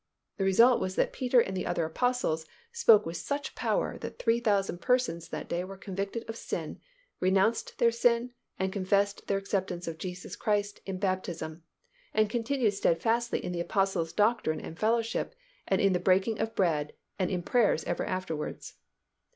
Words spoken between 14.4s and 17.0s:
and fellowship and in the breaking of bread